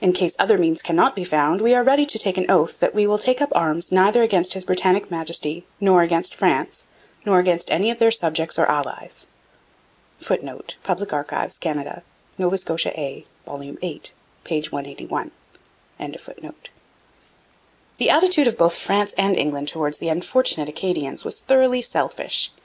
In 0.00 0.12
case 0.12 0.34
other 0.36 0.58
means 0.58 0.82
cannot 0.82 1.14
be 1.14 1.22
found, 1.22 1.60
we 1.60 1.74
are 1.76 1.84
ready 1.84 2.04
to 2.04 2.18
take 2.18 2.36
an 2.36 2.50
oath, 2.50 2.80
that 2.80 2.92
we 2.92 3.06
will 3.06 3.18
take 3.18 3.40
up 3.40 3.52
arms 3.54 3.92
neither 3.92 4.24
against 4.24 4.54
His 4.54 4.64
Britannic 4.64 5.12
Majesty, 5.12 5.64
nor 5.78 6.02
against 6.02 6.34
France, 6.34 6.86
nor 7.24 7.38
against 7.38 7.70
any 7.70 7.88
of 7.92 8.00
their 8.00 8.10
subjects 8.10 8.58
or 8.58 8.66
allies.' 8.66 9.28
[Footnote: 10.18 10.74
Public 10.82 11.12
Archives, 11.12 11.56
Canada. 11.58 12.02
Nova 12.36 12.58
Scotia 12.58 12.90
A, 12.98 13.26
vol. 13.46 13.58
viii, 13.58 14.02
p. 14.42 14.60
181 14.60 15.30
et 16.00 16.16
seq.] 16.20 16.70
The 17.98 18.10
attitude 18.10 18.48
of 18.48 18.58
both 18.58 18.74
France 18.74 19.14
and 19.16 19.36
England 19.36 19.68
towards 19.68 19.98
the 19.98 20.08
unfortunate 20.08 20.68
Acadians 20.68 21.24
was 21.24 21.38
thoroughly 21.38 21.80
selfish. 21.80 22.50